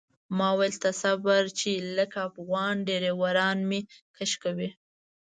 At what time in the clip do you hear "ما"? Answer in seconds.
0.37-0.49